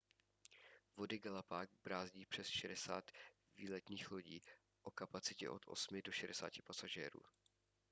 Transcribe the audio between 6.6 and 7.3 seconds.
pasažérů